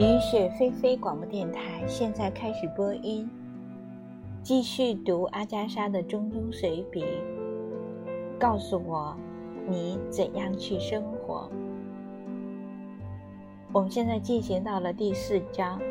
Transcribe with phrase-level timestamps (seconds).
[0.00, 3.28] 雨雪霏霏广播电台现在开始播音，
[4.44, 7.04] 继续读阿加莎的中庸随笔。
[8.38, 9.16] 告诉我，
[9.68, 11.50] 你怎样去生活？
[13.72, 15.80] 我们现在进行到了第四章，《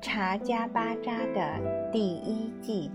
[0.00, 2.90] 查加巴扎》的第一季。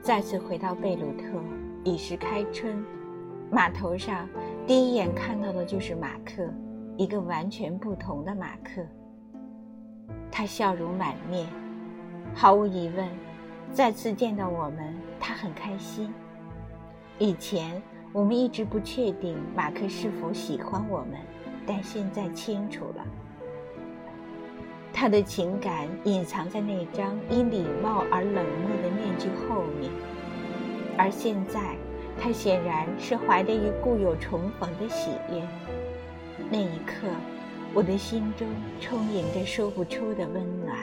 [0.00, 1.38] 再次回到贝鲁特，
[1.84, 2.82] 已是开春，
[3.50, 4.26] 码头上。
[4.68, 6.46] 第一眼看到的就是马克，
[6.98, 8.84] 一个完全不同的马克。
[10.30, 11.48] 他笑容满面，
[12.34, 13.08] 毫无疑问，
[13.72, 16.12] 再次见到我们，他很开心。
[17.18, 21.18] 以前我们一直不确定马克是否喜欢我们，
[21.66, 23.06] 但现在清楚了。
[24.92, 29.90] 他的情感隐藏在那张因礼貌而冷漠的面具后面，
[30.98, 31.74] 而现在。
[32.20, 35.46] 他显然是怀着与故友重逢的喜悦。
[36.50, 37.06] 那一刻，
[37.72, 38.46] 我的心中
[38.80, 40.76] 充盈着说不出的温暖。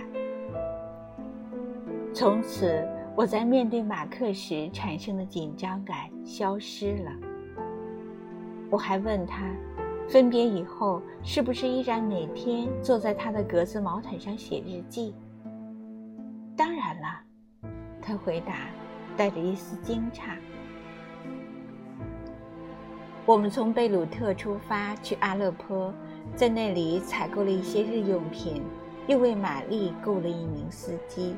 [2.14, 7.12] 从此，我在面对马克时产生的紧张感消失了。
[8.70, 9.50] 我还问他，
[10.08, 15.14] 分别以后是不是依然每天坐在他的格子毛毯上写日记？
[16.56, 17.70] 当然了，
[18.02, 18.70] 他回答，
[19.18, 20.38] 带着一丝惊诧。
[23.26, 25.92] 我们从贝鲁特出发去阿勒颇，
[26.36, 28.62] 在那里采购了一些日用品，
[29.08, 31.36] 又为玛丽雇了一名司机。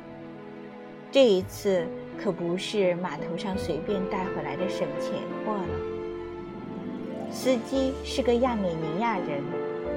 [1.10, 1.88] 这一次
[2.22, 5.14] 可不是码头上随便带回来的省钱
[5.46, 7.32] 货了。
[7.32, 9.42] 司机是个亚美尼亚人，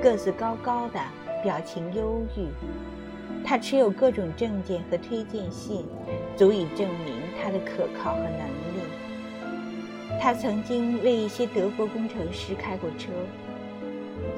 [0.01, 1.01] 个子高高的，
[1.43, 2.47] 表情忧郁。
[3.45, 5.85] 他持有各种证件和推荐信，
[6.37, 8.47] 足以证明他的可靠和能
[8.77, 8.90] 力。
[10.21, 13.09] 他曾经为一些德国工程师开过车。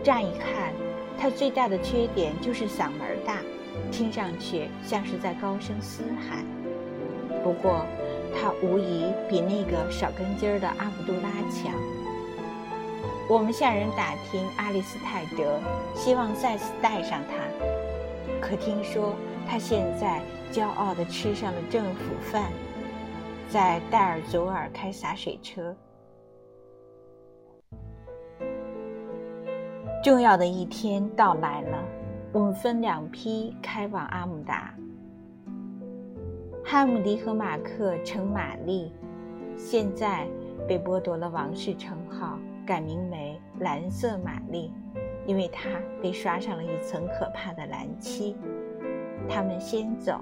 [0.04, 0.72] 乍一看，
[1.18, 3.38] 他最大的缺点就是嗓门大，
[3.90, 6.46] 听上去像是在高声嘶喊。
[7.42, 7.84] 不过，
[8.32, 11.74] 他无疑比那个少根筋儿的阿卜杜拉强。
[13.28, 15.58] 我们向人打听阿里斯泰德，
[15.96, 17.34] 希望再次带上他，
[18.40, 19.16] 可听说
[19.48, 20.22] 他现在
[20.52, 22.52] 骄傲地吃上了政府饭。
[23.52, 25.76] 在戴尔佐尔开洒水车。
[30.02, 31.84] 重要的一天到来了，
[32.32, 34.72] 我们分两批开往阿姆达。
[36.64, 38.90] 哈姆迪和马克乘玛丽，
[39.54, 40.26] 现在
[40.66, 44.72] 被剥夺了王室称号，改名为蓝色玛丽，
[45.26, 45.68] 因为它
[46.00, 48.34] 被刷上了一层可怕的蓝漆。
[49.28, 50.18] 他们先走，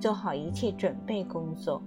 [0.00, 1.82] 做好一切准备工作。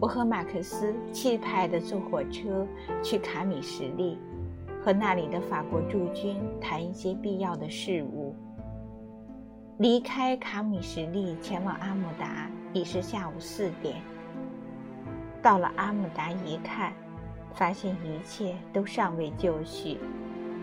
[0.00, 2.66] 我和马克思气派地坐火车
[3.02, 4.18] 去卡米什利，
[4.82, 8.34] 和那里的法国驻军谈一些必要的事务。
[9.78, 13.96] 离开卡米什利前往阿姆达已是下午四点。
[15.40, 16.92] 到了阿姆达一看，
[17.52, 19.98] 发现一切都尚未就绪，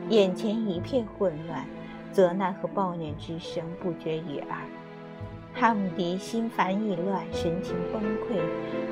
[0.09, 1.65] 眼前一片混乱，
[2.11, 4.59] 责难和抱怨之声不绝于耳。
[5.61, 8.41] 哈姆迪心烦意乱，神情崩溃；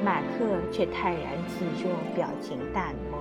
[0.05, 3.19] 马克却泰然自若，表情淡漠。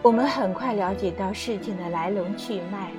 [0.00, 2.92] 我们很快了解到事情的来龙去脉。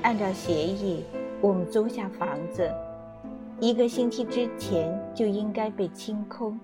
[0.00, 1.04] 按照协议，
[1.42, 2.72] 我们租下房子，
[3.60, 6.58] 一个星期之前就应该被清空、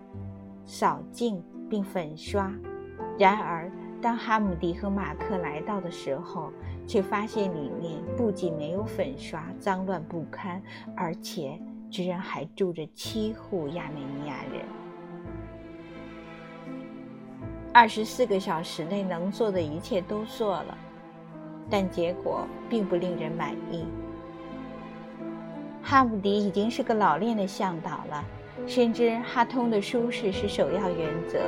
[0.64, 2.50] 扫净并粉刷。
[3.18, 3.70] 然而，
[4.06, 6.52] 当哈姆迪和马克来到的时候，
[6.86, 10.62] 却发现里面不仅没有粉刷、脏乱不堪，
[10.96, 14.64] 而且居然还住着七户亚美尼亚人。
[17.74, 20.78] 二十四个小时内能做的一切都做了，
[21.68, 23.86] 但结果并不令人满意。
[25.82, 28.24] 哈姆迪已经是个老练的向导了，
[28.68, 31.40] 深知哈通的舒适是首要原则，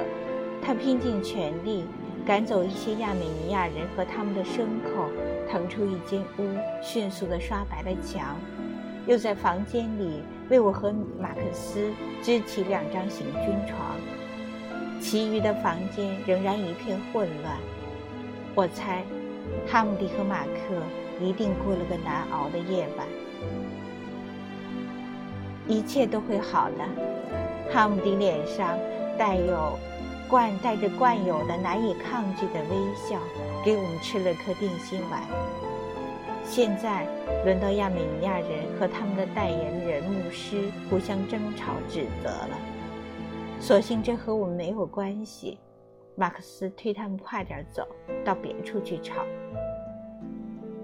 [0.60, 1.84] 他拼尽全力。
[2.28, 5.08] 赶走一些亚美尼亚人和他们的牲口，
[5.50, 6.44] 腾出一间屋，
[6.82, 8.36] 迅速地刷白了墙，
[9.06, 11.90] 又在房间里为我和马克思
[12.22, 13.96] 支起两张行军床。
[15.00, 17.56] 其余的房间仍然一片混乱。
[18.54, 19.02] 我猜，
[19.66, 20.82] 哈姆迪和马克
[21.18, 23.06] 一定过了个难熬的夜晚。
[25.66, 27.72] 一切都会好的。
[27.72, 28.78] 哈姆迪脸上
[29.16, 29.78] 带有。
[30.28, 33.18] 惯带着惯有的难以抗拒的微笑，
[33.64, 35.22] 给我们吃了颗定心丸。
[36.44, 37.06] 现在
[37.44, 38.48] 轮到亚美尼亚人
[38.78, 42.58] 和他们的代言人牧师互相争吵指责了。
[43.60, 45.58] 所幸这和我们没有关系。
[46.14, 47.86] 马克思推他们快点走，
[48.24, 49.22] 到别处去吵。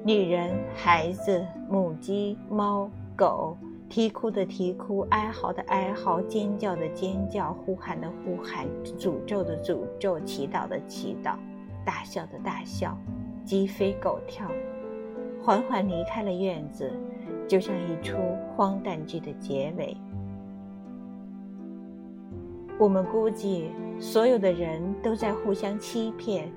[0.04, 3.56] 女人、孩子、母鸡、猫、狗，
[3.94, 8.66] 啼哭的啼哭，哀嚎的哀嚎，尖叫的尖叫，呼喊的呼喊，
[8.98, 11.36] 诅咒的诅咒，祈祷的祈祷，
[11.84, 12.98] 大笑的大笑，
[13.44, 14.50] 鸡飞狗跳，
[15.40, 16.90] 缓缓离开了院子，
[17.46, 18.16] 就像一出
[18.56, 19.96] 荒诞剧的结尾。
[22.76, 23.70] 我们估计，
[24.00, 26.50] 所有的人都在互相欺骗，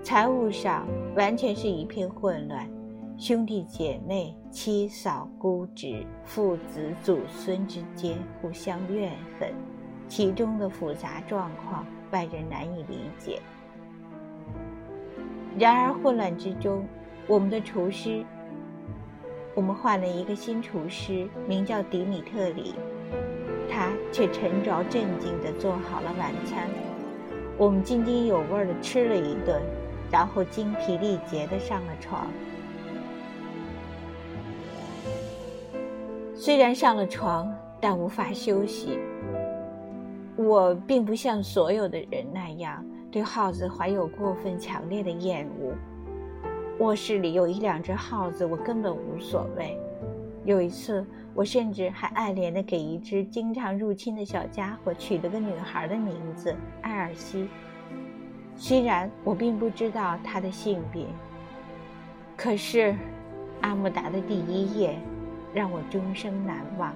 [0.00, 0.86] 财务上
[1.16, 2.70] 完全是一片混乱，
[3.18, 9.10] 兄弟姐妹、妻嫂、姑侄、父子、祖孙之间互相怨
[9.40, 9.52] 恨，
[10.06, 13.42] 其中的复杂状况外人难以理解。
[15.58, 16.86] 然而混乱之中，
[17.26, 18.24] 我们的厨师，
[19.52, 22.76] 我们换了一个新厨师，名叫迪米特里。
[23.68, 26.68] 他却沉着镇静地做好了晚餐，
[27.56, 29.60] 我们津津有味地吃了一顿，
[30.08, 32.28] 然后精疲力竭地上了床。
[36.40, 38.96] 虽然上了床，但无法休息。
[40.36, 45.74] 我并不像所有的人那样对耗子怀有过分强烈的厌恶。
[46.78, 49.76] 卧室里有一两只耗子，我根本无所谓。
[50.44, 51.04] 有一次。
[51.34, 56.52] 我甚至还爱怜地给一只经常入侵的小家伙取了个女孩的名字
[56.82, 57.48] 艾尔西。
[58.56, 61.06] 虽然我并不知道她的性别，
[62.36, 62.92] 可是
[63.60, 64.98] 阿姆达的第一夜
[65.54, 66.92] 让我终生难忘。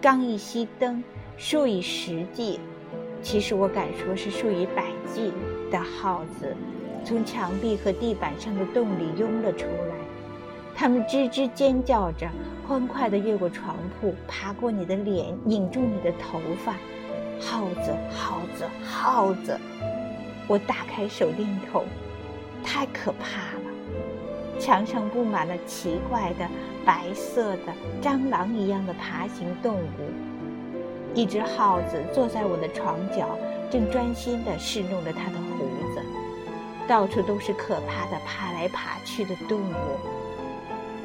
[0.00, 1.02] 刚一熄灯，
[1.36, 2.60] 数以十计，
[3.22, 5.32] 其实我敢说是数以百计
[5.70, 6.56] 的耗子，
[7.04, 9.94] 从墙壁和地板上的洞里涌了出来。
[10.74, 12.28] 它们吱吱尖叫着，
[12.66, 16.74] 欢快地越过床铺，爬过你的脸，拧住你的头发。
[17.40, 19.58] 耗子，耗子，耗子！
[20.46, 21.84] 我打开手电筒，
[22.64, 23.64] 太可怕了！
[24.58, 26.48] 墙上布满了奇怪的、
[26.84, 27.72] 白色的
[28.02, 29.84] 蟑螂一样的爬行动物。
[31.14, 33.38] 一只耗子坐在我的床角，
[33.70, 35.64] 正专心地侍弄着它的胡
[35.94, 36.02] 子。
[36.86, 39.74] 到处都是可怕的爬来爬去的动物。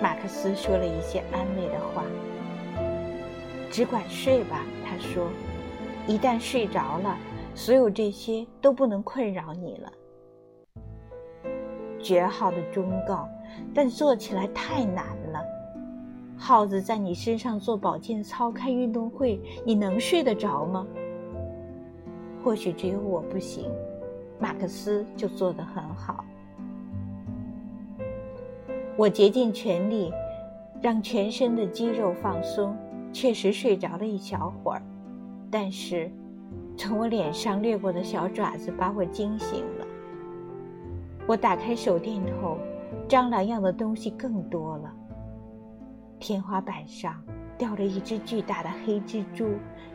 [0.01, 2.03] 马克思说了一些安慰的话。
[3.71, 5.27] 只管睡吧，他说。
[6.05, 7.17] 一旦睡着了，
[7.55, 9.91] 所有这些都不能困扰你了。
[12.01, 13.29] 绝好的忠告，
[13.73, 15.39] 但做起来太难了。
[16.35, 20.85] 耗子在你身上做保健操、开运动会，你能睡得着吗？
[22.43, 23.71] 或许只有我不行，
[24.39, 26.25] 马克思就做得很好。
[28.97, 30.11] 我竭尽全力，
[30.81, 32.75] 让全身的肌肉放松，
[33.13, 34.81] 确实睡着了一小会儿。
[35.49, 36.11] 但是，
[36.75, 39.87] 从我脸上掠过的小爪子把我惊醒了。
[41.25, 42.57] 我打开手电筒，
[43.07, 44.91] 蟑螂样的东西更多了。
[46.19, 47.21] 天花板上
[47.57, 49.49] 吊着一只巨大的黑蜘蛛，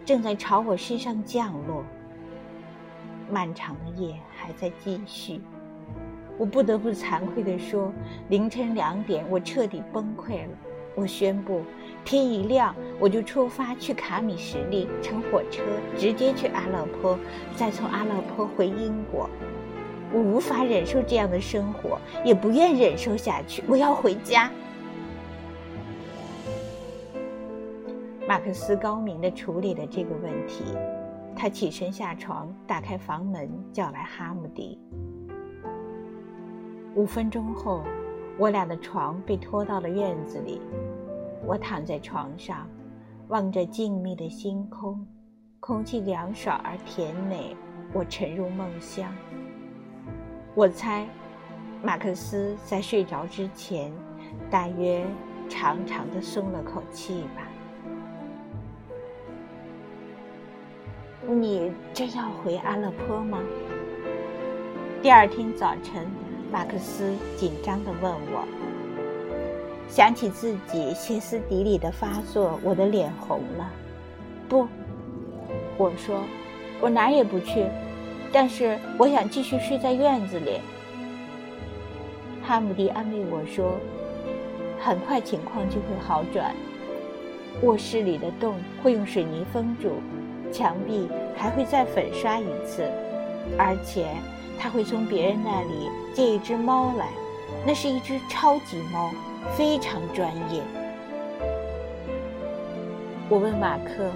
[0.04, 1.82] 正在朝我身上降落。
[3.30, 5.40] 漫长的夜还在继续。
[6.38, 7.92] 我不得不惭愧地说，
[8.28, 10.52] 凌晨两点，我彻底崩溃了。
[10.94, 11.62] 我宣布，
[12.04, 15.62] 天一亮我就出发去卡米什利，乘火车
[15.96, 17.18] 直接去阿勒颇，
[17.54, 19.28] 再从阿勒颇回英国。
[20.12, 23.62] 我无法忍受这样的生活，也不愿忍受下去。
[23.68, 24.50] 我要回家。
[28.26, 30.64] 马克思高明地处理了这个问题，
[31.34, 34.78] 他起身下床，打开房门，叫来哈姆迪。
[36.94, 37.82] 五分钟后，
[38.38, 40.60] 我俩的床被拖到了院子里。
[41.46, 42.66] 我躺在床上，
[43.28, 45.06] 望着静谧的星空，
[45.60, 47.56] 空气凉爽而甜美。
[47.94, 49.10] 我沉入梦乡。
[50.58, 51.06] 我猜，
[51.84, 53.92] 马克思在睡着之前，
[54.50, 55.06] 大约
[55.48, 57.46] 长长的松了口气吧。
[61.28, 63.38] 你真要回阿勒颇吗？
[65.00, 66.04] 第二天早晨。
[66.50, 68.44] 马克思紧张地问我
[69.86, 73.70] ：“想起自己歇斯底里的发作，我的脸红了。
[74.50, 74.66] ”“不，”
[75.78, 76.20] 我说
[76.82, 77.66] ，“我哪也不去，
[78.32, 80.60] 但是我想继续睡在院子里。”
[82.42, 83.78] 哈姆迪安慰我说
[84.80, 86.54] ：“很快情况就会好转，
[87.62, 90.00] 卧室里的洞会用水泥封住，
[90.52, 92.90] 墙壁还会再粉刷一次，
[93.58, 94.06] 而且……”
[94.60, 97.06] 他会从别人那里借一只猫来，
[97.64, 99.08] 那是一只超级猫，
[99.56, 100.60] 非常专业。
[103.28, 104.10] 我问马克：“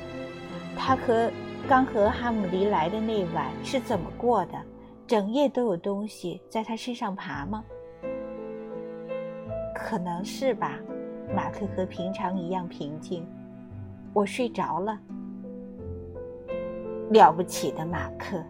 [0.76, 1.30] 他和
[1.68, 4.52] 刚和哈姆离来的那晚是怎么过的？
[5.06, 7.64] 整夜都有东西在他身上爬吗？
[9.74, 10.78] 可能是吧。
[11.34, 13.26] 马克和平常一样平静。
[14.12, 14.98] 我睡着了。
[17.10, 18.42] 了不起的马克。